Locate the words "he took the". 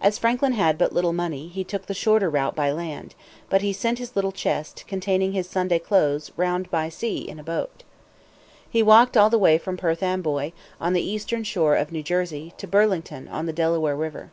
1.46-1.94